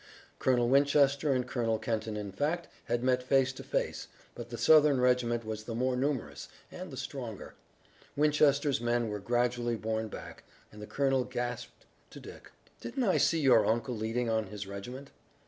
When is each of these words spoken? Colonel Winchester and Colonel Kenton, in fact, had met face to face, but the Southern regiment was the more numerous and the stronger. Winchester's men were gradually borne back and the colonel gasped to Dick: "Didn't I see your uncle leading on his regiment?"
Colonel 0.39 0.67
Winchester 0.67 1.31
and 1.31 1.47
Colonel 1.47 1.77
Kenton, 1.77 2.17
in 2.17 2.31
fact, 2.31 2.67
had 2.85 3.03
met 3.03 3.21
face 3.21 3.53
to 3.53 3.63
face, 3.63 4.07
but 4.33 4.49
the 4.49 4.57
Southern 4.57 4.99
regiment 4.99 5.45
was 5.45 5.65
the 5.65 5.75
more 5.75 5.95
numerous 5.95 6.49
and 6.71 6.89
the 6.89 6.97
stronger. 6.97 7.53
Winchester's 8.15 8.81
men 8.81 9.09
were 9.09 9.19
gradually 9.19 9.75
borne 9.75 10.07
back 10.07 10.43
and 10.71 10.81
the 10.81 10.87
colonel 10.87 11.23
gasped 11.23 11.85
to 12.09 12.19
Dick: 12.19 12.49
"Didn't 12.79 13.03
I 13.03 13.17
see 13.17 13.41
your 13.41 13.63
uncle 13.63 13.95
leading 13.95 14.27
on 14.27 14.47
his 14.47 14.65
regiment?" 14.65 15.11